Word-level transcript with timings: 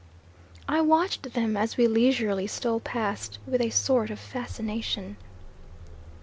I 0.67 0.81
watched 0.81 1.33
them, 1.33 1.55
as 1.55 1.77
we 1.77 1.85
leisurely 1.85 2.47
stole 2.47 2.79
past, 2.79 3.37
with 3.45 3.61
a 3.61 3.69
sort 3.69 4.09
of 4.09 4.19
fascination. 4.19 5.15